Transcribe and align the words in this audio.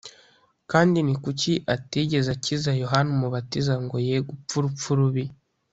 kandi 0.71 0.97
ni 1.05 1.15
kuki 1.23 1.53
atigeze 1.75 2.29
akiza 2.35 2.71
yohana 2.81 3.09
umubatiza 3.15 3.73
ngo 3.83 3.97
ye 4.07 4.15
gupfa 4.27 4.53
urupfu 4.59 4.89
rubi? 4.97 5.25